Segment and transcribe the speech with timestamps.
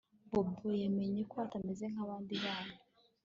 [0.29, 2.73] Bobo yamenye ko atameze nkabandi bana